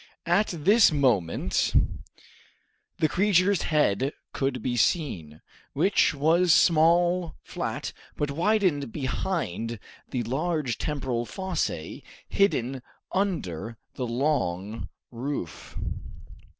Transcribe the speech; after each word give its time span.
At 0.25 0.47
this 0.47 0.91
moment 0.91 1.73
the 2.97 3.07
creature's 3.07 3.61
head 3.61 4.13
could 4.33 4.63
be 4.63 4.75
seen, 4.75 5.41
which 5.73 6.15
was 6.15 6.51
small, 6.51 7.35
flat, 7.43 7.93
but 8.15 8.31
widened 8.31 8.91
behind 8.91 9.73
by 9.73 9.77
the 10.09 10.23
large 10.23 10.79
temporal 10.79 11.27
fossae 11.27 12.01
hidden 12.27 12.81
under 13.13 13.77
the 13.93 14.07
long 14.07 14.89
roof. 15.11 15.77